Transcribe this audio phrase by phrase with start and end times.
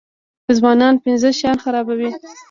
[0.57, 2.09] ځوانان پنځه شیان خرابوي.